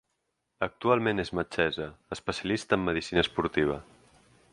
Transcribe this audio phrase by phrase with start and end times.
[0.67, 3.77] Actualment és metgessa especialista en medicina esportiva.